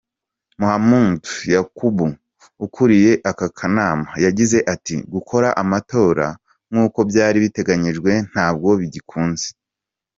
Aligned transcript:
Mahmood 0.61 1.21
Yakubu, 1.55 2.05
ukuriye 2.65 3.11
aka 3.31 3.47
kanama, 3.57 4.09
yagize 4.25 4.57
ati: 4.73 4.95
"Gukora 5.13 5.47
amatora 5.63 6.25
nkuko 6.71 6.99
byari 7.09 7.37
biteganyijwe 7.43 8.11
ntabwo 8.31 8.69
bigikunze". 8.79 9.49